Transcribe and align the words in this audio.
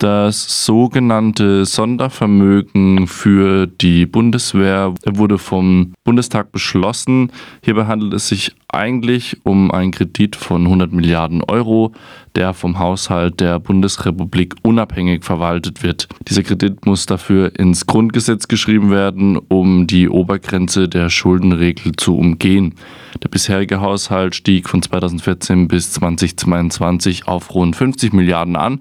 Das 0.00 0.64
sogenannte 0.64 1.66
Sondervermögen 1.66 3.06
für 3.06 3.66
die 3.66 4.06
Bundeswehr 4.06 4.94
wurde 5.04 5.36
vom 5.36 5.92
Bundestag 6.04 6.52
beschlossen. 6.52 7.30
Hierbei 7.62 7.84
handelt 7.84 8.14
es 8.14 8.28
sich 8.28 8.52
eigentlich 8.68 9.36
um 9.44 9.70
einen 9.70 9.90
Kredit 9.90 10.36
von 10.36 10.62
100 10.64 10.90
Milliarden 10.90 11.42
Euro, 11.44 11.92
der 12.34 12.54
vom 12.54 12.78
Haushalt 12.78 13.40
der 13.40 13.58
Bundesrepublik 13.58 14.54
unabhängig 14.62 15.22
verwaltet 15.22 15.82
wird. 15.82 16.08
Dieser 16.26 16.44
Kredit 16.44 16.86
muss 16.86 17.04
dafür 17.04 17.52
ins 17.58 17.86
Grundgesetz 17.86 18.48
geschrieben 18.48 18.90
werden, 18.90 19.36
um 19.36 19.86
die 19.86 20.08
Obergrenze 20.08 20.88
der 20.88 21.10
Schuldenregel 21.10 21.92
zu 21.96 22.16
umgehen. 22.16 22.74
Der 23.22 23.28
bisherige 23.28 23.82
Haushalt 23.82 24.34
stieg 24.34 24.66
von 24.66 24.80
2014 24.80 25.68
bis 25.68 25.92
2022 25.92 27.28
auf 27.28 27.54
rund 27.54 27.76
50 27.76 28.14
Milliarden 28.14 28.56
an 28.56 28.80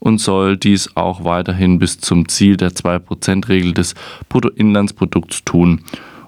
und 0.00 0.18
soll 0.18 0.56
dies 0.56 0.96
auch 0.96 1.24
weiterhin 1.24 1.78
bis 1.78 2.00
zum 2.00 2.28
Ziel 2.28 2.56
der 2.56 2.70
2%-Regel 2.70 3.72
des 3.72 3.94
Bruttoinlandsprodukts 4.28 5.44
tun, 5.44 5.82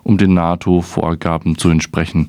um 0.04 0.18
den 0.18 0.34
NATO-Vorgaben 0.34 1.58
zu 1.58 1.68
entsprechen. 1.70 2.28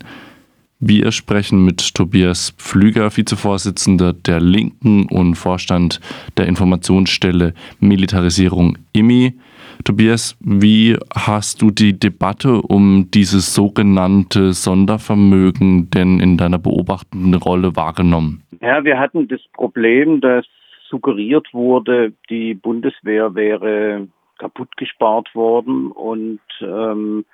Wir 0.79 1.13
sprechen 1.13 1.63
mit 1.63 1.93
Tobias 1.93 2.51
Pflüger, 2.57 3.15
Vizevorsitzender 3.15 4.11
der 4.11 4.41
Linken 4.41 5.05
und 5.05 5.35
Vorstand 5.35 6.01
der 6.35 6.47
Informationsstelle 6.47 7.53
Militarisierung 7.79 8.77
IMI. 8.91 9.33
Tobias, 9.85 10.35
wie 10.41 10.97
hast 11.15 11.61
du 11.61 11.71
die 11.71 11.97
Debatte 11.97 12.61
um 12.61 13.09
dieses 13.11 13.53
sogenannte 13.53 14.51
Sondervermögen 14.51 15.89
denn 15.89 16.19
in 16.19 16.37
deiner 16.37 16.59
beobachtenden 16.59 17.35
Rolle 17.35 17.77
wahrgenommen? 17.77 18.43
Ja, 18.61 18.83
wir 18.83 18.99
hatten 18.99 19.27
das 19.29 19.41
Problem, 19.53 20.19
dass 20.19 20.45
suggeriert 20.93 21.47
wurde, 21.53 22.13
die 22.29 22.53
Bundeswehr 22.53 23.33
wäre 23.33 24.07
kaputt 24.37 24.77
gespart 24.77 25.33
worden 25.33 25.91
und 25.91 26.41
ähm, 26.61 27.25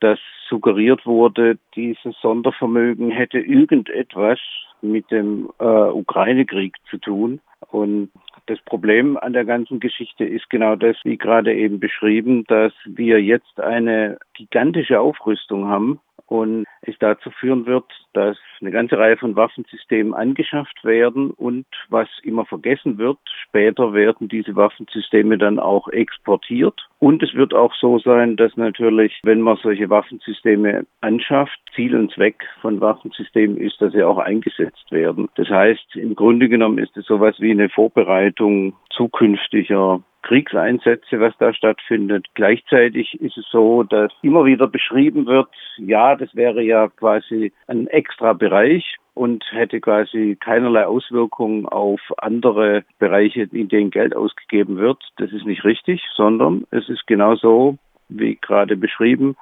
dass 0.00 0.18
suggeriert 0.48 1.04
wurde, 1.04 1.58
dieses 1.76 2.14
Sondervermögen 2.22 3.10
hätte 3.10 3.38
irgendetwas 3.38 4.38
mit 4.80 5.10
dem 5.10 5.50
äh, 5.58 5.64
Ukraine-Krieg 5.64 6.76
zu 6.90 6.96
tun. 6.96 7.40
Und 7.70 8.10
das 8.46 8.58
Problem 8.60 9.18
an 9.18 9.34
der 9.34 9.44
ganzen 9.44 9.80
Geschichte 9.80 10.24
ist 10.24 10.48
genau 10.48 10.76
das, 10.76 10.96
wie 11.04 11.18
gerade 11.18 11.54
eben 11.54 11.80
beschrieben, 11.80 12.44
dass 12.48 12.72
wir 12.86 13.22
jetzt 13.22 13.60
eine 13.60 14.18
gigantische 14.34 15.00
Aufrüstung 15.00 15.68
haben 15.68 16.00
und 16.26 16.64
es 16.82 16.96
dazu 16.98 17.30
führen 17.30 17.66
wird, 17.66 17.84
dass 18.12 18.36
eine 18.60 18.70
ganze 18.70 18.98
Reihe 18.98 19.16
von 19.16 19.36
Waffensystemen 19.36 20.14
angeschafft 20.14 20.84
werden 20.84 21.30
und 21.30 21.66
was 21.88 22.08
immer 22.22 22.44
vergessen 22.46 22.98
wird, 22.98 23.18
später 23.48 23.92
werden 23.92 24.28
diese 24.28 24.56
Waffensysteme 24.56 25.38
dann 25.38 25.58
auch 25.58 25.88
exportiert 25.88 26.88
und 27.04 27.22
es 27.22 27.34
wird 27.34 27.52
auch 27.52 27.74
so 27.74 27.98
sein, 27.98 28.36
dass 28.36 28.56
natürlich, 28.56 29.20
wenn 29.24 29.42
man 29.42 29.58
solche 29.58 29.90
Waffensysteme 29.90 30.86
anschafft, 31.02 31.58
Ziel 31.74 31.94
und 31.94 32.10
Zweck 32.12 32.44
von 32.62 32.80
Waffensystemen 32.80 33.58
ist, 33.58 33.78
dass 33.82 33.92
sie 33.92 34.02
auch 34.02 34.16
eingesetzt 34.16 34.90
werden. 34.90 35.28
Das 35.34 35.48
heißt, 35.50 35.96
im 35.96 36.14
Grunde 36.14 36.48
genommen 36.48 36.78
ist 36.78 36.96
es 36.96 37.04
sowas 37.04 37.36
wie 37.40 37.50
eine 37.50 37.68
Vorbereitung 37.68 38.74
zukünftiger 38.88 40.02
Kriegseinsätze, 40.24 41.20
was 41.20 41.34
da 41.38 41.52
stattfindet. 41.52 42.26
Gleichzeitig 42.34 43.20
ist 43.20 43.36
es 43.36 43.46
so, 43.50 43.82
dass 43.82 44.10
immer 44.22 44.44
wieder 44.46 44.66
beschrieben 44.66 45.26
wird, 45.26 45.48
ja, 45.76 46.16
das 46.16 46.34
wäre 46.34 46.62
ja 46.62 46.88
quasi 46.88 47.52
ein 47.66 47.86
extra 47.88 48.32
Bereich 48.32 48.96
und 49.12 49.44
hätte 49.52 49.80
quasi 49.80 50.36
keinerlei 50.40 50.86
Auswirkungen 50.86 51.66
auf 51.66 52.00
andere 52.16 52.84
Bereiche, 52.98 53.48
in 53.52 53.68
denen 53.68 53.90
Geld 53.90 54.16
ausgegeben 54.16 54.78
wird. 54.78 54.98
Das 55.18 55.30
ist 55.30 55.44
nicht 55.44 55.64
richtig, 55.64 56.02
sondern 56.14 56.64
es 56.70 56.88
ist 56.88 57.06
genauso, 57.06 57.76
wie 58.08 58.36
gerade 58.40 58.76
beschrieben, 58.76 59.36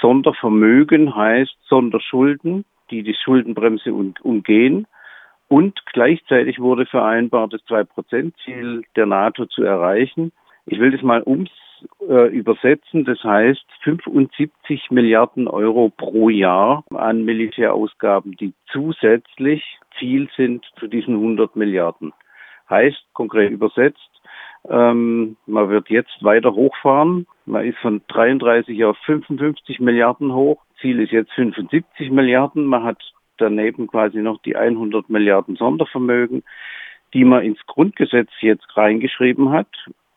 Sondervermögen 0.00 1.14
heißt 1.14 1.56
Sonderschulden, 1.68 2.64
die 2.90 3.02
die 3.02 3.14
Schuldenbremse 3.14 3.92
umgehen. 3.92 4.86
Und 5.48 5.80
gleichzeitig 5.92 6.58
wurde 6.58 6.86
vereinbart, 6.86 7.52
das 7.52 7.62
2-Prozent-Ziel 7.66 8.82
der 8.96 9.06
NATO 9.06 9.46
zu 9.46 9.62
erreichen. 9.62 10.32
Ich 10.66 10.80
will 10.80 10.90
das 10.90 11.02
mal 11.02 11.22
ums 11.24 11.50
äh, 12.08 12.28
übersetzen. 12.28 13.04
Das 13.04 13.22
heißt 13.22 13.64
75 13.82 14.90
Milliarden 14.90 15.46
Euro 15.46 15.92
pro 15.96 16.28
Jahr 16.28 16.84
an 16.90 17.24
Militärausgaben, 17.24 18.32
die 18.32 18.54
zusätzlich 18.72 19.78
Ziel 19.98 20.28
sind 20.36 20.64
zu 20.78 20.88
diesen 20.88 21.14
100 21.14 21.54
Milliarden. 21.56 22.12
Heißt 22.68 23.06
konkret 23.12 23.52
übersetzt, 23.52 24.10
ähm, 24.68 25.36
man 25.46 25.68
wird 25.68 25.88
jetzt 25.88 26.22
weiter 26.22 26.52
hochfahren. 26.54 27.26
Man 27.44 27.64
ist 27.64 27.78
von 27.78 28.02
33 28.08 28.84
auf 28.84 28.96
55 29.06 29.78
Milliarden 29.78 30.32
hoch. 30.34 30.60
Ziel 30.80 31.00
ist 31.00 31.12
jetzt 31.12 31.32
75 31.32 32.10
Milliarden. 32.10 32.64
Man 32.64 32.82
hat 32.82 33.00
daneben 33.38 33.86
quasi 33.86 34.18
noch 34.18 34.40
die 34.42 34.56
100 34.56 35.08
Milliarden 35.10 35.56
Sondervermögen, 35.56 36.42
die 37.14 37.24
man 37.24 37.42
ins 37.42 37.64
Grundgesetz 37.66 38.30
jetzt 38.40 38.76
reingeschrieben 38.76 39.50
hat. 39.50 39.68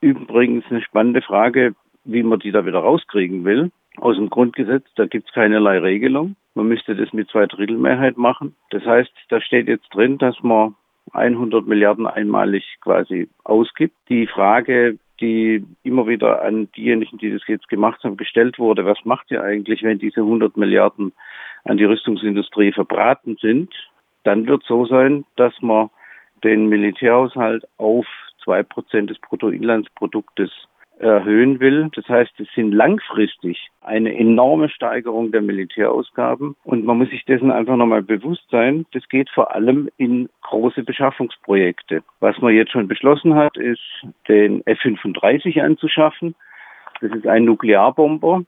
Übrigens 0.02 0.66
eine 0.70 0.82
spannende 0.82 1.22
Frage, 1.22 1.76
wie 2.04 2.24
man 2.24 2.40
die 2.40 2.52
da 2.52 2.66
wieder 2.66 2.80
rauskriegen 2.80 3.46
will. 3.46 3.72
Aus 3.98 4.16
dem 4.16 4.30
Grundgesetz, 4.30 4.86
da 4.96 5.06
gibt 5.06 5.28
es 5.28 5.34
keinerlei 5.34 5.80
Regelung. 5.80 6.36
Man 6.56 6.68
müsste 6.68 6.96
das 6.96 7.12
mit 7.14 7.30
zwei 7.30 7.46
Drittel 7.46 7.78
Mehrheit 7.78 8.18
machen. 8.18 8.56
Das 8.70 8.86
heißt, 8.86 9.12
da 9.30 9.42
steht 9.42 9.68
jetzt 9.68 9.90
drin, 9.94 10.18
dass 10.18 10.42
man 10.42 10.76
100 11.14 11.68
Milliarden 11.68 12.08
einmalig 12.08 12.64
quasi 12.82 13.30
ausgibt. 13.44 13.96
Die 14.10 14.28
Frage, 14.28 14.98
die 15.20 15.66
immer 15.84 16.08
wieder 16.08 16.42
an 16.44 16.70
diejenigen, 16.76 17.18
die 17.18 17.32
das 17.32 17.42
jetzt 17.48 17.68
gemacht 17.68 18.04
haben, 18.04 18.18
gestellt 18.18 18.58
wurde, 18.58 18.86
was 18.86 19.04
macht 19.04 19.32
ihr 19.32 19.44
eigentlich, 19.44 19.84
wenn 19.84 20.00
diese 20.00 20.22
100 20.22 20.56
Milliarden 20.58 21.14
an 21.70 21.78
die 21.78 21.86
Rüstungsindustrie 21.86 22.72
verbraten 22.72 23.38
sind, 23.40 23.74
dann 24.24 24.48
wird 24.48 24.64
so 24.64 24.86
sein, 24.86 25.26
dass 25.36 25.54
man 25.62 25.90
den 26.44 26.68
Militärhaushalt 26.68 27.66
auf 27.78 28.08
zwei 28.44 28.64
Prozent 28.64 29.10
des 29.10 29.20
Bruttoinlandsproduktes 29.20 30.50
erhöhen 30.98 31.60
will. 31.60 31.90
Das 31.96 32.08
heißt, 32.10 32.32
es 32.40 32.48
sind 32.56 32.74
langfristig 32.74 33.70
eine 33.82 34.18
enorme 34.18 34.70
Steigerung 34.70 35.32
der 35.32 35.42
Militärausgaben 35.42 36.56
und 36.64 36.86
man 36.86 36.98
muss 36.98 37.10
sich 37.10 37.24
dessen 37.26 37.52
einfach 37.52 37.78
nochmal 37.78 38.02
bewusst 38.02 38.50
sein. 38.50 38.86
Das 38.92 39.08
geht 39.08 39.30
vor 39.30 39.56
allem 39.56 39.90
in 39.98 40.28
große 40.42 40.84
Beschaffungsprojekte. 40.84 42.04
Was 42.20 42.38
man 42.40 42.54
jetzt 42.54 42.72
schon 42.72 42.88
beschlossen 42.88 43.36
hat, 43.36 43.56
ist, 43.58 43.82
den 44.28 44.66
F-35 44.66 45.62
anzuschaffen. 45.62 46.36
Das 47.00 47.12
ist 47.12 47.28
ein 47.28 47.46
Nuklearbomber, 47.46 48.44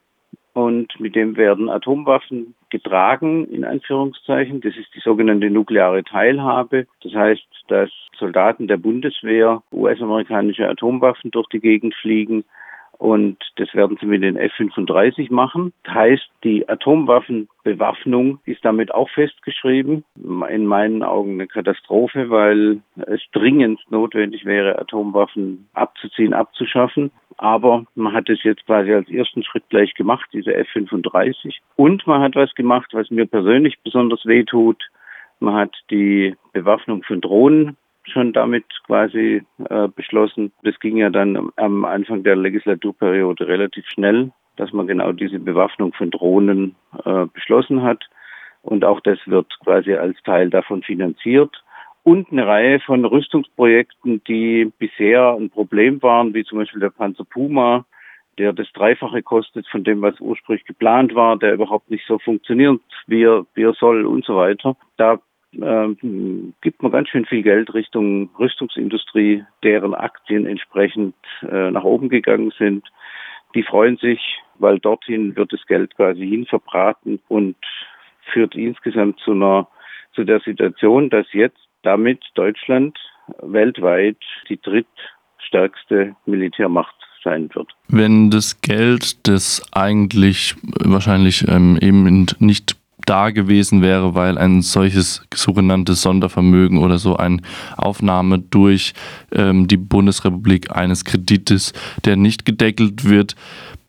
und 0.54 1.00
mit 1.00 1.16
dem 1.16 1.38
werden 1.38 1.70
Atomwaffen 1.70 2.56
getragen, 2.70 3.46
in 3.46 3.64
Anführungszeichen. 3.64 4.62
Das 4.62 4.76
ist 4.76 4.94
die 4.96 5.00
sogenannte 5.00 5.50
nukleare 5.50 6.04
Teilhabe. 6.04 6.88
Das 7.04 7.14
heißt, 7.14 7.46
dass 7.68 7.90
Soldaten 8.18 8.68
der 8.68 8.78
Bundeswehr 8.78 9.64
US-amerikanische 9.72 10.68
Atomwaffen 10.68 11.32
durch 11.32 11.48
die 11.48 11.60
Gegend 11.60 11.96
fliegen 11.96 12.44
und 13.02 13.38
das 13.56 13.74
werden 13.74 13.98
sie 14.00 14.06
mit 14.06 14.22
den 14.22 14.38
F-35 14.38 15.34
machen. 15.34 15.74
Das 15.86 15.96
heißt, 15.96 16.30
die 16.44 16.70
Atomwaffenbewaffnung 16.70 18.38
ist 18.46 18.64
damit 18.64 18.94
auch 18.94 19.10
festgeschrieben. 19.10 20.04
In 20.16 20.68
meinen 20.68 21.02
Augen 21.02 21.32
eine 21.32 21.48
Katastrophe, 21.48 22.30
weil 22.30 22.82
es 23.08 23.20
dringend 23.34 23.80
notwendig 23.90 24.46
wäre, 24.46 24.78
Atomwaffen 24.78 25.68
abzuziehen, 25.74 26.36
abzuschaffen. 26.36 27.10
Aber 27.38 27.86
man 27.96 28.14
hat 28.14 28.30
es 28.30 28.44
jetzt 28.44 28.68
quasi 28.68 28.94
als 28.94 29.10
ersten 29.10 29.42
Schritt 29.42 29.64
gleich 29.70 29.96
gemacht, 29.96 30.30
diese 30.32 30.54
F-35. 30.54 31.58
Und 31.78 32.06
man 32.06 32.22
hat 32.22 32.36
was 32.36 32.54
gemacht, 32.54 32.92
was 32.94 33.10
mir 33.10 33.26
persönlich 33.26 33.80
besonders 33.84 34.28
wehtut. 34.28 34.92
Man 35.40 35.56
hat 35.56 35.76
die 35.90 36.36
Bewaffnung 36.54 37.02
von 37.02 37.20
Drohnen 37.20 37.78
schon 38.06 38.34
damit 38.34 38.66
quasi 38.86 39.44
äh, 39.70 39.88
beschlossen. 39.90 40.52
Das 40.64 40.80
ging 40.80 40.98
ja 40.98 41.10
dann 41.10 41.52
am 41.56 41.86
Anfang 41.86 42.24
der 42.24 42.36
Legislaturperiode 42.36 43.48
relativ 43.48 43.86
schnell, 43.88 44.32
dass 44.58 44.74
man 44.74 44.88
genau 44.88 45.12
diese 45.12 45.40
Bewaffnung 45.40 45.94
von 45.94 46.12
Drohnen 46.12 46.76
äh, 47.06 47.26
beschlossen 47.28 47.84
hat. 47.84 48.04
Und 48.64 48.86
auch 48.86 49.00
das 49.00 49.20
wird 49.26 49.48
quasi 49.64 49.94
als 49.94 50.22
Teil 50.24 50.50
davon 50.50 50.84
finanziert. 50.84 51.64
Und 52.04 52.32
eine 52.32 52.48
Reihe 52.48 52.80
von 52.80 53.06
Rüstungsprojekten, 53.06 54.24
die 54.24 54.72
bisher 54.80 55.36
ein 55.40 55.50
Problem 55.50 56.02
waren, 56.02 56.34
wie 56.34 56.44
zum 56.44 56.58
Beispiel 56.58 56.80
der 56.80 56.90
Panzer 56.90 57.26
Puma, 57.26 57.86
der 58.38 58.54
das 58.54 58.72
Dreifache 58.74 59.22
kostet 59.22 59.68
von 59.68 59.84
dem, 59.84 60.02
was 60.02 60.20
ursprünglich 60.20 60.66
geplant 60.66 61.14
war, 61.14 61.38
der 61.38 61.54
überhaupt 61.54 61.92
nicht 61.92 62.06
so 62.08 62.18
funktioniert, 62.18 62.82
wie 63.06 63.24
er, 63.24 63.46
wie 63.54 63.64
er 63.64 63.74
soll 63.74 64.06
und 64.06 64.26
so 64.26 64.36
weiter. 64.36 64.76
Da 64.98 65.20
ähm, 65.54 66.54
gibt 66.62 66.82
man 66.82 66.92
ganz 66.92 67.10
schön 67.10 67.26
viel 67.26 67.44
Geld 67.44 67.74
Richtung 67.74 68.30
Rüstungsindustrie, 68.38 69.44
deren 69.64 69.94
Aktien 69.94 70.46
entsprechend 70.46 71.16
äh, 71.42 71.72
nach 71.72 71.84
oben 71.84 72.10
gegangen 72.10 72.52
sind. 72.58 72.88
Die 73.56 73.64
freuen 73.64 73.98
sich, 73.98 74.20
weil 74.60 74.80
dorthin 74.80 75.36
wird 75.36 75.52
das 75.52 75.66
Geld 75.68 75.96
quasi 75.96 76.28
hin 76.28 76.46
verbraten 76.46 77.20
und 77.28 77.56
führt 78.32 78.56
insgesamt 78.56 79.20
zu 79.20 79.32
einer 79.32 79.68
zu 80.14 80.24
der 80.24 80.42
Situation, 80.42 81.10
dass 81.10 81.26
jetzt 81.32 81.60
damit 81.84 82.24
Deutschland 82.36 82.98
weltweit 83.42 84.18
die 84.50 84.60
dritt 84.62 84.88
drittstärkste 85.52 86.16
Militärmacht 86.26 86.96
sein 87.24 87.50
wird. 87.54 87.70
Wenn 87.88 88.32
das 88.32 88.62
Geld, 88.62 89.28
das 89.28 89.62
eigentlich 89.74 90.56
wahrscheinlich 90.64 91.48
ähm, 91.48 91.78
eben 91.82 92.26
nicht 92.40 92.78
da 93.06 93.32
gewesen 93.32 93.82
wäre, 93.82 94.16
weil 94.16 94.38
ein 94.38 94.62
solches 94.62 95.24
sogenanntes 95.34 96.02
Sondervermögen 96.02 96.78
oder 96.78 96.98
so 96.98 97.16
eine 97.16 97.42
Aufnahme 97.78 98.40
durch 98.40 98.94
ähm, 99.32 99.68
die 99.68 99.78
Bundesrepublik 99.78 100.76
eines 100.76 101.06
Kredites, 101.06 101.74
der 102.06 102.16
nicht 102.16 102.46
gedeckelt 102.46 103.06
wird. 103.06 103.36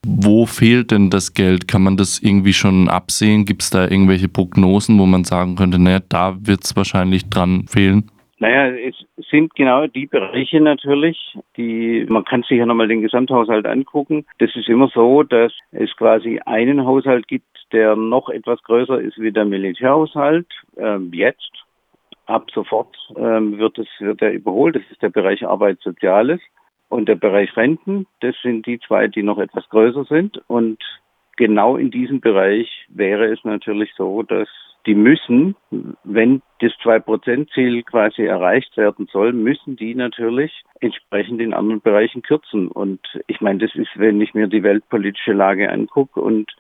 Wo 0.05 0.47
fehlt 0.47 0.91
denn 0.91 1.11
das 1.11 1.32
Geld? 1.32 1.69
Kann 1.69 1.82
man 1.82 1.97
das 1.97 2.19
irgendwie 2.19 2.53
schon 2.53 2.88
absehen? 2.88 3.44
Gibt 3.44 3.62
es 3.62 3.70
da 3.70 3.85
irgendwelche 3.85 4.29
Prognosen, 4.29 4.99
wo 4.99 5.06
man 5.06 5.25
sagen 5.25 5.55
könnte, 5.55 5.79
naja, 5.79 6.00
da 6.09 6.37
wird 6.41 6.64
es 6.64 6.75
wahrscheinlich 6.75 7.29
dran 7.29 7.67
fehlen? 7.69 8.11
Naja, 8.43 8.75
es 8.75 8.97
sind 9.31 9.55
genau 9.55 9.87
die 9.87 10.06
Bereiche 10.06 10.61
natürlich, 10.61 11.39
die, 11.56 12.05
man 12.09 12.25
kann 12.25 12.43
sich 12.43 12.59
ja 12.59 12.67
nochmal 12.67 12.89
den 12.89 13.00
Gesamthaushalt 13.00 13.67
angucken. 13.67 14.27
Das 14.41 14.50
ist 14.56 14.69
immer 14.69 14.89
so, 14.89 15.23
dass 15.23 15.53
es 15.71 15.94
quasi 15.97 16.41
einen 16.44 16.85
Haushalt 16.85 17.29
gibt, 17.29 17.47
der 17.71 17.94
noch 17.94 18.29
etwas 18.29 18.61
größer 18.65 19.00
ist 19.00 19.17
wie 19.21 19.31
der 19.31 19.44
Militärhaushalt. 19.44 20.49
Ähm, 20.77 21.12
jetzt, 21.15 21.53
ab 22.27 22.50
sofort, 22.53 22.97
ähm, 23.15 23.59
wird 23.59 23.79
es, 23.79 23.87
wird 24.00 24.21
er 24.23 24.33
überholt. 24.33 24.75
Das 24.75 24.91
ist 24.91 25.03
der 25.03 25.11
Bereich 25.11 25.47
Arbeit 25.47 25.79
Soziales 25.79 26.41
und 26.88 27.09
der 27.09 27.15
Bereich 27.15 27.56
Renten. 27.56 28.09
Das 28.23 28.35
sind 28.43 28.67
die 28.67 28.81
zwei, 28.81 29.06
die 29.06 29.23
noch 29.23 29.38
etwas 29.38 29.69
größer 29.69 30.05
sind. 30.06 30.43
Und 30.49 30.83
genau 31.37 31.77
in 31.77 31.93
diesem 31.93 32.21
Bereich 32.21 32.88
wäre 32.88 33.27
es 33.27 33.45
natürlich 33.45 33.93
so, 33.97 34.25
dass 34.25 34.49
die 34.87 34.94
müssen, 34.94 35.55
wenn 36.02 36.43
das 36.61 36.73
2%-Ziel 36.82 37.82
quasi 37.84 38.25
erreicht 38.25 38.76
werden 38.76 39.08
soll, 39.12 39.32
müssen 39.32 39.76
die 39.76 39.94
natürlich 39.94 40.64
entsprechend 40.81 41.40
in 41.40 41.55
anderen 41.55 41.81
Bereichen 41.81 42.23
kürzen. 42.23 42.69
Und 42.69 43.00
ich 43.26 43.40
meine, 43.40 43.61
das 43.61 43.75
ist, 43.75 43.90
wenn 43.94 44.20
ich 44.20 44.34
mir 44.34 44.49
die 44.49 44.62
weltpolitische 44.62 45.32
Lage 45.32 45.70
angucke 45.70 46.20
und 46.20 46.50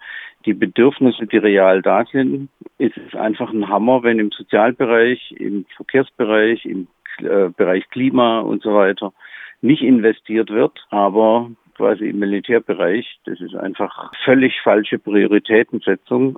die 0.46 0.54
Bedürfnisse, 0.54 1.26
die 1.26 1.38
real 1.38 1.82
da 1.82 2.04
sind, 2.04 2.48
ist 2.78 2.96
es 2.96 3.14
einfach 3.18 3.52
ein 3.52 3.68
Hammer, 3.68 4.02
wenn 4.02 4.18
im 4.18 4.30
Sozialbereich, 4.30 5.34
im 5.38 5.66
Verkehrsbereich, 5.76 6.64
im 6.64 6.86
äh, 7.18 7.48
Bereich 7.56 7.88
Klima 7.90 8.40
und 8.40 8.62
so 8.62 8.74
weiter 8.74 9.12
nicht 9.60 9.82
investiert 9.82 10.50
wird, 10.50 10.84
aber 10.90 11.50
quasi 11.76 12.08
im 12.08 12.18
Militärbereich, 12.18 13.06
das 13.24 13.40
ist 13.40 13.54
einfach 13.54 14.12
völlig 14.24 14.60
falsche 14.62 14.98
Prioritätensetzung 14.98 16.36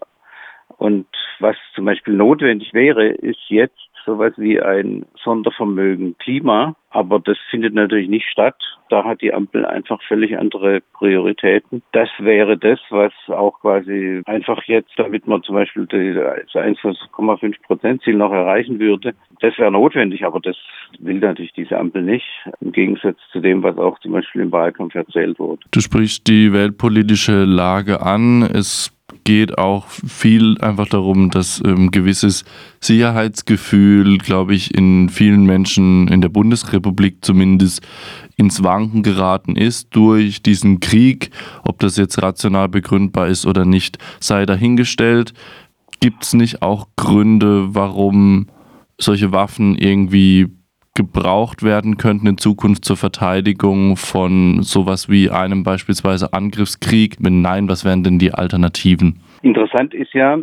und 0.76 1.06
was 1.40 1.56
zum 1.74 1.84
Beispiel 1.84 2.14
notwendig 2.14 2.72
wäre, 2.74 3.06
ist 3.08 3.40
jetzt 3.48 3.78
sowas 4.04 4.32
wie 4.36 4.60
ein 4.60 5.06
Sondervermögen 5.22 6.16
Klima. 6.18 6.76
Aber 6.90 7.18
das 7.18 7.36
findet 7.50 7.74
natürlich 7.74 8.08
nicht 8.08 8.28
statt. 8.28 8.54
Da 8.88 9.02
hat 9.02 9.20
die 9.20 9.34
Ampel 9.34 9.66
einfach 9.66 10.00
völlig 10.06 10.38
andere 10.38 10.80
Prioritäten. 10.92 11.82
Das 11.92 12.08
wäre 12.18 12.56
das, 12.56 12.78
was 12.90 13.12
auch 13.28 13.60
quasi 13.60 14.22
einfach 14.26 14.62
jetzt, 14.64 14.92
damit 14.96 15.26
man 15.26 15.42
zum 15.42 15.56
Beispiel 15.56 15.86
das 15.86 16.54
1,5 16.54 17.62
Prozent 17.62 18.02
Ziel 18.02 18.14
noch 18.14 18.30
erreichen 18.30 18.78
würde, 18.78 19.14
das 19.40 19.58
wäre 19.58 19.72
notwendig. 19.72 20.24
Aber 20.24 20.38
das 20.38 20.56
will 21.00 21.18
natürlich 21.18 21.52
diese 21.54 21.78
Ampel 21.78 22.02
nicht. 22.02 22.26
Im 22.60 22.70
Gegensatz 22.70 23.18
zu 23.32 23.40
dem, 23.40 23.62
was 23.64 23.76
auch 23.76 23.98
zum 23.98 24.12
Beispiel 24.12 24.42
im 24.42 24.52
Wahlkampf 24.52 24.94
erzählt 24.94 25.38
wurde. 25.40 25.62
Du 25.72 25.80
sprichst 25.80 26.28
die 26.28 26.52
weltpolitische 26.52 27.44
Lage 27.44 28.02
an. 28.02 28.42
Es 28.42 28.93
geht 29.24 29.58
auch 29.58 29.86
viel 29.88 30.58
einfach 30.60 30.86
darum, 30.86 31.30
dass 31.30 31.62
ähm, 31.64 31.90
gewisses 31.90 32.44
Sicherheitsgefühl, 32.80 34.18
glaube 34.18 34.54
ich, 34.54 34.74
in 34.74 35.08
vielen 35.08 35.44
Menschen 35.44 36.08
in 36.08 36.20
der 36.20 36.28
Bundesrepublik 36.28 37.24
zumindest 37.24 37.80
ins 38.36 38.62
Wanken 38.62 39.02
geraten 39.02 39.56
ist 39.56 39.88
durch 39.96 40.42
diesen 40.42 40.80
Krieg. 40.80 41.30
Ob 41.62 41.78
das 41.78 41.96
jetzt 41.96 42.22
rational 42.22 42.68
begründbar 42.68 43.28
ist 43.28 43.46
oder 43.46 43.64
nicht, 43.64 43.98
sei 44.20 44.46
dahingestellt. 44.46 45.32
Gibt 46.00 46.24
es 46.24 46.34
nicht 46.34 46.60
auch 46.62 46.88
Gründe, 46.96 47.74
warum 47.74 48.48
solche 48.98 49.32
Waffen 49.32 49.76
irgendwie 49.76 50.48
gebraucht 50.94 51.62
werden 51.62 51.96
könnten 51.96 52.28
in 52.28 52.38
Zukunft 52.38 52.84
zur 52.84 52.96
Verteidigung 52.96 53.96
von 53.96 54.62
sowas 54.62 55.08
wie 55.08 55.30
einem 55.30 55.64
beispielsweise 55.64 56.32
Angriffskrieg? 56.32 57.16
Wenn 57.18 57.42
nein, 57.42 57.68
was 57.68 57.84
wären 57.84 58.04
denn 58.04 58.18
die 58.18 58.32
Alternativen? 58.32 59.20
Interessant 59.42 59.92
ist 59.92 60.14
ja, 60.14 60.38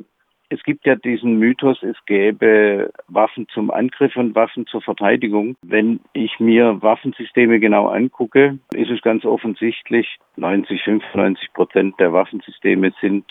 es 0.49 0.61
gibt 0.63 0.85
ja 0.85 0.95
diesen 0.95 1.39
Mythos, 1.39 1.81
es 1.81 1.95
gäbe 2.05 2.91
Waffen 3.07 3.47
zum 3.53 3.71
Angriff 3.71 4.17
und 4.17 4.35
Waffen 4.35 4.67
zur 4.67 4.81
Verteidigung. 4.81 5.55
Wenn 5.61 6.01
ich 6.11 6.39
mir 6.39 6.81
Waffensysteme 6.81 7.61
genau 7.61 7.87
angucke, 7.87 8.59
ist 8.73 8.91
es 8.91 9.01
ganz 9.01 9.23
offensichtlich, 9.23 10.17
90, 10.35 10.83
95 10.83 11.53
Prozent 11.53 11.99
der 11.99 12.11
Waffensysteme 12.11 12.91
sind 12.99 13.25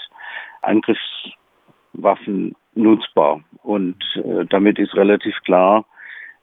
Angriffswaffen 0.63 2.57
nutzbar. 2.75 3.43
Und 3.63 4.03
äh, 4.17 4.47
damit 4.49 4.79
ist 4.79 4.95
relativ 4.95 5.35
klar, 5.45 5.85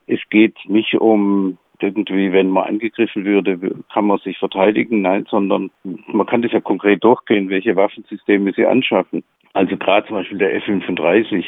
es 0.08 0.20
geht 0.30 0.58
nicht 0.68 0.96
um 0.96 1.58
irgendwie, 1.80 2.32
wenn 2.32 2.50
man 2.50 2.68
angegriffen 2.68 3.26
würde, 3.26 3.60
kann 3.94 4.06
man 4.06 4.18
sich 4.20 4.38
verteidigen. 4.40 5.02
Nein, 5.02 5.28
sondern 5.30 5.70
man 6.08 6.26
kann 6.26 6.42
das 6.42 6.52
ja 6.52 6.60
konkret 6.60 7.04
durchgehen, 7.04 7.50
welche 7.50 7.76
Waffensysteme 7.76 8.52
sie 8.54 8.66
anschaffen. 8.66 9.24
Also 9.54 9.76
gerade 9.76 10.06
zum 10.06 10.18
Beispiel 10.18 10.38
der 10.38 10.54
F-35 10.56 11.44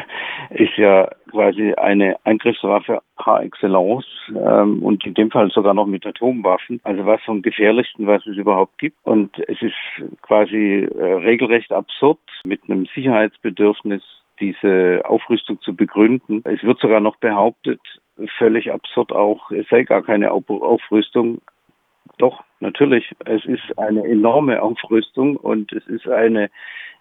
ist 0.50 0.76
ja 0.76 1.08
quasi 1.30 1.72
eine 1.72 2.16
Angriffswaffe 2.24 3.00
par 3.16 3.42
excellence 3.42 4.04
ähm, 4.28 4.82
und 4.82 5.06
in 5.06 5.14
dem 5.14 5.30
Fall 5.30 5.50
sogar 5.50 5.72
noch 5.72 5.86
mit 5.86 6.04
Atomwaffen. 6.04 6.80
Also 6.84 7.06
was 7.06 7.22
vom 7.22 7.40
gefährlichsten, 7.40 8.06
was 8.06 8.26
es 8.26 8.36
überhaupt 8.36 8.76
gibt. 8.78 8.98
Und 9.04 9.38
es 9.48 9.62
ist 9.62 9.74
quasi 10.20 10.84
äh, 10.84 11.12
regelrecht 11.14 11.72
absurd 11.72 12.18
mit 12.44 12.60
einem 12.68 12.86
Sicherheitsbedürfnis 12.94 14.02
diese 14.40 15.02
Aufrüstung 15.04 15.60
zu 15.60 15.74
begründen. 15.74 16.42
Es 16.44 16.62
wird 16.62 16.78
sogar 16.80 17.00
noch 17.00 17.16
behauptet, 17.16 17.80
völlig 18.38 18.72
absurd 18.72 19.12
auch, 19.12 19.50
es 19.50 19.68
sei 19.68 19.82
gar 19.82 20.02
keine 20.02 20.30
Aufrüstung. 20.30 21.40
Doch, 22.18 22.42
natürlich, 22.60 23.14
es 23.24 23.44
ist 23.44 23.78
eine 23.78 24.04
enorme 24.04 24.62
Aufrüstung 24.62 25.36
und 25.36 25.72
es 25.72 25.86
ist 25.86 26.08
eine 26.08 26.50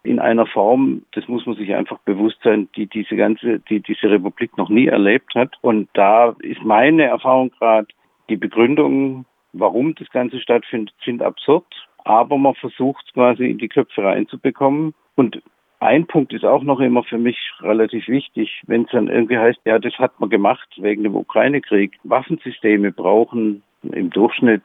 in 0.05 0.19
einer 0.19 0.45
Form, 0.45 1.03
das 1.13 1.27
muss 1.27 1.45
man 1.45 1.55
sich 1.55 1.73
einfach 1.73 1.97
bewusst 1.99 2.37
sein, 2.43 2.69
die 2.75 2.85
diese 2.85 3.15
ganze, 3.15 3.59
die 3.59 3.79
diese 3.79 4.09
Republik 4.09 4.57
noch 4.57 4.69
nie 4.69 4.87
erlebt 4.87 5.33
hat. 5.35 5.55
Und 5.61 5.89
da 5.93 6.35
ist 6.39 6.63
meine 6.63 7.05
Erfahrung 7.05 7.51
gerade, 7.57 7.87
die 8.29 8.37
Begründungen, 8.37 9.25
warum 9.53 9.95
das 9.95 10.09
Ganze 10.11 10.39
stattfindet, 10.39 10.93
sind 11.03 11.21
absurd. 11.21 11.65
Aber 12.03 12.37
man 12.37 12.55
versucht 12.55 13.13
quasi 13.13 13.49
in 13.49 13.57
die 13.57 13.67
Köpfe 13.67 14.03
reinzubekommen. 14.03 14.93
Und 15.15 15.41
ein 15.85 16.07
Punkt 16.07 16.33
ist 16.33 16.45
auch 16.45 16.63
noch 16.63 16.79
immer 16.79 17.03
für 17.03 17.17
mich 17.17 17.37
relativ 17.61 18.07
wichtig, 18.07 18.61
wenn 18.67 18.83
es 18.83 18.91
dann 18.91 19.07
irgendwie 19.07 19.37
heißt, 19.37 19.59
ja, 19.65 19.79
das 19.79 19.93
hat 19.99 20.19
man 20.19 20.29
gemacht 20.29 20.67
wegen 20.77 21.03
dem 21.03 21.15
Ukraine-Krieg. 21.15 21.97
Waffensysteme 22.03 22.91
brauchen 22.91 23.63
im 23.83 24.09
Durchschnitt 24.09 24.63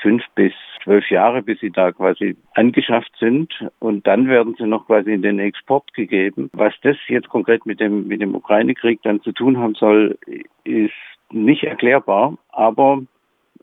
fünf 0.00 0.22
bis 0.34 0.52
zwölf 0.84 1.10
Jahre, 1.10 1.42
bis 1.42 1.58
sie 1.60 1.70
da 1.70 1.92
quasi 1.92 2.36
angeschafft 2.54 3.12
sind. 3.18 3.52
Und 3.78 4.06
dann 4.06 4.28
werden 4.28 4.54
sie 4.58 4.66
noch 4.66 4.86
quasi 4.86 5.12
in 5.12 5.22
den 5.22 5.38
Export 5.38 5.92
gegeben. 5.94 6.50
Was 6.52 6.74
das 6.82 6.96
jetzt 7.08 7.28
konkret 7.28 7.66
mit 7.66 7.80
dem, 7.80 8.06
mit 8.06 8.20
dem 8.20 8.34
Ukraine-Krieg 8.34 9.00
dann 9.02 9.22
zu 9.22 9.32
tun 9.32 9.58
haben 9.58 9.74
soll, 9.74 10.18
ist 10.64 10.92
nicht 11.30 11.64
erklärbar. 11.64 12.36
Aber 12.50 13.02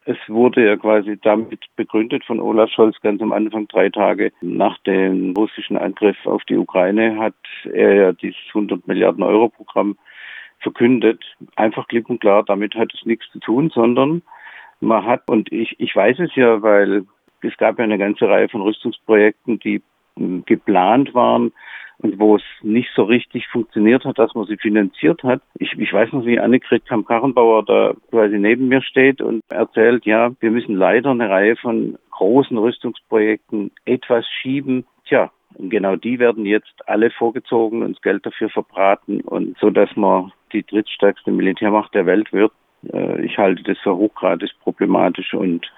es 0.05 0.17
wurde 0.27 0.65
ja 0.65 0.75
quasi 0.75 1.17
damit 1.21 1.65
begründet 1.75 2.25
von 2.25 2.39
Olaf 2.39 2.69
Scholz 2.69 2.99
ganz 3.01 3.21
am 3.21 3.31
Anfang, 3.31 3.67
drei 3.67 3.89
Tage 3.89 4.31
nach 4.41 4.77
dem 4.79 5.33
russischen 5.35 5.77
Angriff 5.77 6.17
auf 6.25 6.43
die 6.45 6.57
Ukraine, 6.57 7.17
hat 7.19 7.35
er 7.71 7.93
ja 7.95 8.11
dieses 8.11 8.41
100 8.49 8.87
Milliarden 8.87 9.23
Euro 9.23 9.49
Programm 9.49 9.97
verkündet. 10.59 11.23
Einfach 11.55 11.87
klipp 11.87 12.09
und 12.09 12.21
klar, 12.21 12.43
damit 12.43 12.75
hat 12.75 12.93
es 12.93 13.05
nichts 13.05 13.29
zu 13.31 13.39
tun, 13.39 13.69
sondern 13.69 14.21
man 14.81 15.05
hat, 15.05 15.27
und 15.27 15.51
ich, 15.51 15.79
ich 15.79 15.95
weiß 15.95 16.19
es 16.19 16.35
ja, 16.35 16.61
weil 16.61 17.05
es 17.41 17.55
gab 17.57 17.77
ja 17.77 17.83
eine 17.83 17.97
ganze 17.97 18.27
Reihe 18.27 18.49
von 18.49 18.61
Rüstungsprojekten, 18.61 19.59
die 19.59 19.81
geplant 20.45 21.13
waren, 21.13 21.51
und 21.99 22.19
wo 22.19 22.35
es 22.35 22.43
nicht 22.61 22.89
so 22.95 23.03
richtig 23.03 23.47
funktioniert 23.47 24.05
hat, 24.05 24.19
dass 24.19 24.33
man 24.33 24.45
sie 24.45 24.57
finanziert 24.57 25.23
hat. 25.23 25.41
Ich, 25.59 25.73
ich 25.77 25.93
weiß 25.93 26.11
noch, 26.11 26.25
wie 26.25 26.39
Annegret 26.39 26.85
Kamp-Karrenbauer 26.85 27.63
da 27.63 27.93
quasi 28.09 28.37
neben 28.39 28.67
mir 28.67 28.81
steht 28.81 29.21
und 29.21 29.41
erzählt, 29.49 30.05
ja, 30.05 30.31
wir 30.39 30.51
müssen 30.51 30.75
leider 30.75 31.11
eine 31.11 31.29
Reihe 31.29 31.55
von 31.55 31.97
großen 32.11 32.57
Rüstungsprojekten 32.57 33.71
etwas 33.85 34.25
schieben. 34.41 34.85
Tja, 35.05 35.31
und 35.55 35.69
genau 35.69 35.95
die 35.95 36.19
werden 36.19 36.45
jetzt 36.45 36.73
alle 36.87 37.11
vorgezogen 37.11 37.83
und 37.83 37.95
das 37.95 38.01
Geld 38.01 38.25
dafür 38.25 38.49
verbraten 38.49 39.21
und 39.21 39.57
so, 39.59 39.69
dass 39.69 39.95
man 39.95 40.31
die 40.51 40.65
drittstärkste 40.65 41.31
Militärmacht 41.31 41.93
der 41.93 42.05
Welt 42.05 42.31
wird. 42.33 42.51
Äh, 42.91 43.25
ich 43.25 43.37
halte 43.37 43.63
das 43.63 43.77
für 43.79 43.95
hochgradig 43.95 44.51
problematisch 44.61 45.33
und 45.33 45.71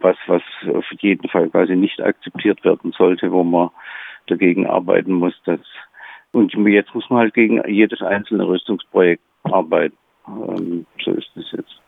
was, 0.00 0.16
was 0.26 0.42
auf 0.74 0.84
jeden 1.00 1.28
Fall 1.28 1.48
quasi 1.48 1.76
nicht 1.76 2.00
akzeptiert 2.00 2.64
werden 2.64 2.92
sollte, 2.92 3.30
wo 3.30 3.44
man 3.44 3.70
dagegen 4.26 4.66
arbeiten 4.66 5.14
muss. 5.14 5.34
Dass, 5.44 5.60
und 6.32 6.52
jetzt 6.66 6.94
muss 6.94 7.08
man 7.10 7.20
halt 7.20 7.34
gegen 7.34 7.62
jedes 7.68 8.02
einzelne 8.02 8.46
Rüstungsprojekt 8.46 9.22
arbeiten. 9.44 9.96
Ähm, 10.28 10.86
so 11.04 11.12
ist 11.12 11.30
es 11.36 11.50
jetzt. 11.52 11.80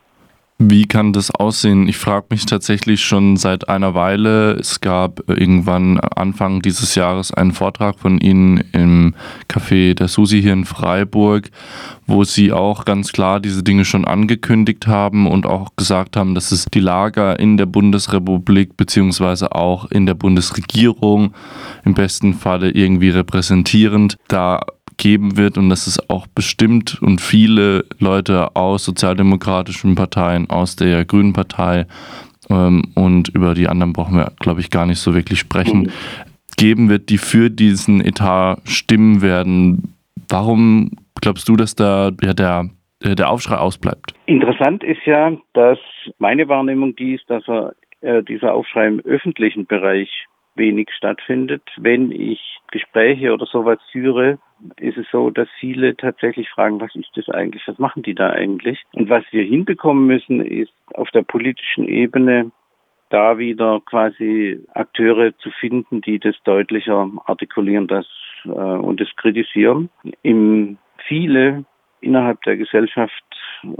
Wie 0.60 0.86
kann 0.86 1.12
das 1.12 1.30
aussehen? 1.30 1.88
Ich 1.88 1.98
frage 1.98 2.26
mich 2.30 2.44
tatsächlich 2.44 3.04
schon 3.04 3.36
seit 3.36 3.68
einer 3.68 3.94
Weile. 3.94 4.54
Es 4.54 4.80
gab 4.80 5.22
irgendwann 5.28 6.00
Anfang 6.00 6.62
dieses 6.62 6.96
Jahres 6.96 7.32
einen 7.32 7.52
Vortrag 7.52 8.00
von 8.00 8.18
Ihnen 8.18 8.64
im 8.72 9.14
Café 9.48 9.94
der 9.94 10.08
Susi 10.08 10.42
hier 10.42 10.54
in 10.54 10.64
Freiburg, 10.64 11.50
wo 12.08 12.24
Sie 12.24 12.50
auch 12.50 12.84
ganz 12.84 13.12
klar 13.12 13.38
diese 13.38 13.62
Dinge 13.62 13.84
schon 13.84 14.04
angekündigt 14.04 14.88
haben 14.88 15.28
und 15.28 15.46
auch 15.46 15.76
gesagt 15.76 16.16
haben, 16.16 16.34
dass 16.34 16.50
es 16.50 16.64
die 16.64 16.80
Lager 16.80 17.38
in 17.38 17.56
der 17.56 17.66
Bundesrepublik 17.66 18.76
beziehungsweise 18.76 19.54
auch 19.54 19.88
in 19.92 20.06
der 20.06 20.14
Bundesregierung 20.14 21.34
im 21.84 21.94
besten 21.94 22.34
Falle 22.34 22.70
irgendwie 22.70 23.10
repräsentierend 23.10 24.16
da 24.26 24.62
geben 24.98 25.36
wird 25.36 25.56
und 25.56 25.70
dass 25.70 25.86
es 25.86 26.10
auch 26.10 26.26
bestimmt 26.26 27.00
und 27.00 27.20
viele 27.20 27.84
Leute 27.98 28.54
aus 28.54 28.84
sozialdemokratischen 28.84 29.94
Parteien, 29.94 30.50
aus 30.50 30.76
der 30.76 31.04
Grünen 31.04 31.32
Partei 31.32 31.86
ähm, 32.50 32.82
und 32.94 33.28
über 33.28 33.54
die 33.54 33.68
anderen 33.68 33.92
brauchen 33.92 34.16
wir, 34.16 34.32
glaube 34.40 34.60
ich, 34.60 34.70
gar 34.70 34.86
nicht 34.86 34.98
so 34.98 35.14
wirklich 35.14 35.38
sprechen, 35.38 35.90
geben 36.56 36.88
wird, 36.90 37.08
die 37.08 37.18
für 37.18 37.50
diesen 37.50 38.04
Etat 38.04 38.56
stimmen 38.64 39.22
werden. 39.22 39.94
Warum 40.28 40.90
glaubst 41.20 41.48
du, 41.48 41.56
dass 41.56 41.74
da 41.74 42.10
ja, 42.22 42.34
der 42.34 42.68
der 43.02 43.30
Aufschrei 43.30 43.56
ausbleibt. 43.56 44.12
Interessant 44.26 44.82
ist 44.82 45.04
ja, 45.04 45.32
dass 45.52 45.78
meine 46.18 46.48
Wahrnehmung 46.48 46.96
die 46.96 47.14
ist, 47.14 47.28
dass 47.30 47.46
er, 47.46 47.74
äh, 48.00 48.22
dieser 48.22 48.54
Aufschrei 48.54 48.88
im 48.88 49.00
öffentlichen 49.00 49.66
Bereich 49.66 50.26
wenig 50.58 50.90
stattfindet. 50.92 51.62
Wenn 51.76 52.10
ich 52.10 52.58
Gespräche 52.70 53.32
oder 53.32 53.46
sowas 53.46 53.78
führe, 53.90 54.38
ist 54.76 54.98
es 54.98 55.06
so, 55.10 55.30
dass 55.30 55.48
viele 55.58 55.96
tatsächlich 55.96 56.50
fragen, 56.50 56.80
was 56.80 56.94
ist 56.94 57.10
das 57.14 57.28
eigentlich, 57.28 57.62
was 57.66 57.78
machen 57.78 58.02
die 58.02 58.14
da 58.14 58.30
eigentlich? 58.30 58.84
Und 58.92 59.08
was 59.08 59.24
wir 59.30 59.44
hinbekommen 59.44 60.06
müssen, 60.06 60.40
ist 60.44 60.72
auf 60.94 61.10
der 61.10 61.22
politischen 61.22 61.88
Ebene 61.88 62.50
da 63.10 63.38
wieder 63.38 63.80
quasi 63.86 64.60
Akteure 64.74 65.36
zu 65.38 65.50
finden, 65.50 66.00
die 66.02 66.18
das 66.18 66.36
deutlicher 66.44 67.08
artikulieren 67.24 67.86
das, 67.86 68.06
äh, 68.44 68.48
und 68.48 69.00
das 69.00 69.08
kritisieren. 69.16 69.88
Im 70.22 70.76
viele 71.06 71.64
innerhalb 72.00 72.42
der 72.42 72.56
Gesellschaft 72.56 73.24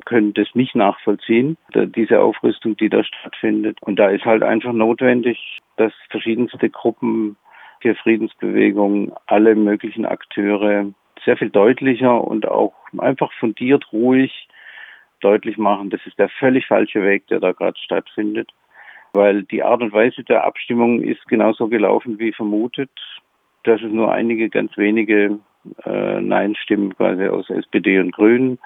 können 0.04 0.35
das 0.35 0.49
nicht 0.54 0.75
nachvollziehen, 0.75 1.56
diese 1.75 2.20
Aufrüstung, 2.20 2.76
die 2.76 2.88
da 2.88 3.04
stattfindet. 3.04 3.78
Und 3.82 3.99
da 3.99 4.08
ist 4.08 4.25
halt 4.25 4.42
einfach 4.42 4.73
notwendig, 4.73 5.58
dass 5.76 5.92
verschiedenste 6.11 6.70
Gruppen 6.70 7.37
der 7.85 7.94
Friedensbewegung, 7.97 9.12
alle 9.26 9.54
möglichen 9.54 10.04
Akteure 10.04 10.92
sehr 11.25 11.37
viel 11.37 11.50
deutlicher 11.50 12.23
und 12.23 12.47
auch 12.47 12.75
einfach 12.99 13.32
fundiert, 13.35 13.92
ruhig 13.92 14.49
deutlich 15.20 15.58
machen, 15.58 15.90
das 15.90 16.00
ist 16.06 16.18
der 16.18 16.28
völlig 16.28 16.66
falsche 16.66 17.02
Weg, 17.02 17.26
der 17.28 17.40
da 17.40 17.52
gerade 17.52 17.78
stattfindet. 17.78 18.50
Weil 19.14 19.42
die 19.44 19.62
Art 19.62 19.80
und 19.80 19.92
Weise 19.92 20.23
der 20.23 20.44
Abstimmung 20.44 21.02
ist 21.02 21.26
genauso 21.28 21.68
gelaufen 21.68 22.18
wie 22.18 22.32
vermutet, 22.32 22.90
dass 23.64 23.80
es 23.80 23.90
nur 23.90 24.12
einige 24.12 24.49
ganz 24.49 24.76
wenige 24.76 25.38
äh, 25.85 26.20
Nein-Stimmen 26.20 26.94
quasi 26.97 27.26
aus 27.26 27.50
SPD 27.50 27.99
und 27.99 28.12
Grünen 28.12 28.58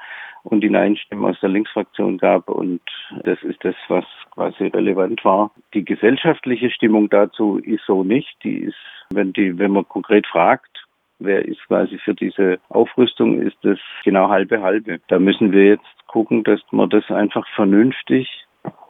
und 0.44 0.62
die 0.62 0.70
Nein-Stimmen 0.70 1.24
aus 1.24 1.38
der 1.40 1.50
Linksfraktion 1.50 2.18
gab. 2.18 2.48
Und 2.48 2.80
das 3.24 3.42
ist 3.42 3.64
das, 3.64 3.76
was 3.88 4.04
quasi 4.32 4.66
relevant 4.66 5.24
war. 5.24 5.52
Die 5.74 5.84
gesellschaftliche 5.84 6.70
Stimmung 6.70 7.08
dazu 7.08 7.58
ist 7.58 7.84
so 7.86 8.02
nicht. 8.04 8.36
Die 8.42 8.58
ist, 8.58 8.76
wenn 9.10 9.32
die, 9.32 9.58
wenn 9.58 9.72
man 9.72 9.88
konkret 9.88 10.26
fragt, 10.26 10.86
wer 11.18 11.44
ist 11.44 11.64
quasi 11.68 11.98
für 11.98 12.14
diese 12.14 12.58
Aufrüstung, 12.68 13.40
ist 13.40 13.56
das 13.62 13.78
genau 14.04 14.28
halbe 14.28 14.62
halbe. 14.62 15.00
Da 15.08 15.18
müssen 15.18 15.52
wir 15.52 15.66
jetzt 15.66 16.06
gucken, 16.08 16.42
dass 16.42 16.60
man 16.70 16.90
das 16.90 17.08
einfach 17.10 17.46
vernünftig, 17.54 18.28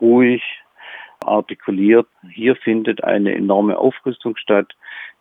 ruhig 0.00 0.42
artikuliert. 1.25 2.09
Hier 2.32 2.56
findet 2.56 3.04
eine 3.04 3.35
enorme 3.35 3.78
Aufrüstung 3.78 4.37
statt 4.37 4.75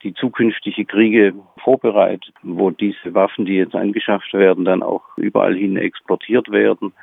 die 0.04 0.14
zukünftige 0.14 0.86
Kriege 0.86 1.34
vorbereitet, 1.64 2.34
wo 2.44 2.72
diese 2.72 3.14
Waffen, 3.14 3.46
die 3.46 3.56
jetzt 3.56 3.76
angeschafft 3.76 4.34
werden, 4.34 4.66
dann 4.66 4.84
auch 4.84 5.04
überall 5.18 5.56
hin 5.56 5.78
exportiert 5.78 6.52
werden. 6.52 6.94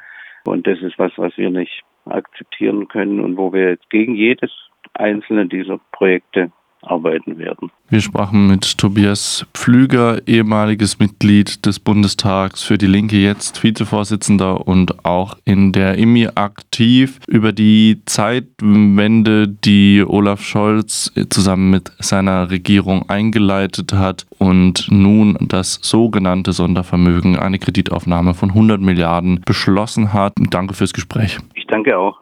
Und 0.45 0.67
das 0.67 0.81
ist 0.81 0.99
was, 0.99 1.13
was 1.17 1.37
wir 1.37 1.51
nicht 1.51 1.83
akzeptieren 2.07 2.89
können 2.89 3.21
und 3.21 3.37
wo 3.37 3.53
wir 3.53 3.71
jetzt 3.71 3.91
gegen 3.91 4.15
jedes 4.15 4.51
einzelne 4.95 5.47
dieser 5.47 5.79
Projekte 5.93 6.51
arbeiten 6.83 7.39
werden. 7.39 7.71
Wir 7.91 8.01
sprachen 8.01 8.47
mit 8.47 8.79
Tobias 8.79 9.47
Pflüger, 9.55 10.27
ehemaliges 10.27 10.99
Mitglied 10.99 11.65
des 11.67 11.81
Bundestags 11.81 12.63
für 12.63 12.79
die 12.79 12.87
Linke, 12.87 13.17
jetzt 13.17 13.63
Vizevorsitzender 13.63 14.67
und 14.67 15.05
auch 15.05 15.37
in 15.45 15.73
der 15.73 15.97
IMI 15.97 16.29
aktiv 16.35 17.19
über 17.27 17.53
die 17.53 18.03
Zeitwende, 18.07 19.49
die 19.49 20.05
Olaf 20.07 20.43
Scholz 20.43 21.13
zusammen 21.31 21.71
mit 21.71 21.91
seiner 21.99 22.51
Regierung 22.51 23.09
eingeleitet 23.09 23.93
hat 23.93 24.27
und 24.39 24.87
nun 24.91 25.37
das 25.41 25.81
sogenannte 25.83 26.53
Sondervermögen, 26.53 27.37
eine 27.37 27.59
Kreditaufnahme 27.59 28.35
von 28.35 28.51
100 28.51 28.81
Milliarden 28.81 29.41
beschlossen 29.45 30.13
hat. 30.13 30.35
Danke 30.51 30.75
fürs 30.75 30.93
Gespräch. 30.93 31.39
Ich 31.55 31.67
danke 31.67 31.99
auch. 31.99 32.17